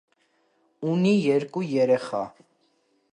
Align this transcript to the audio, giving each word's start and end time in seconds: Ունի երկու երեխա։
Ունի 0.93 1.11
երկու 1.13 1.63
երեխա։ 1.75 2.23